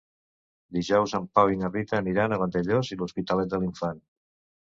Dijous 0.77 1.11
en 1.17 1.27
Pau 1.39 1.51
i 1.55 1.59
na 1.63 1.69
Rita 1.75 1.99
aniran 1.99 2.33
a 2.33 2.39
Vandellòs 2.43 2.91
i 2.95 2.97
l'Hospitalet 3.01 3.53
de 3.55 3.59
l'Infant. 3.65 4.01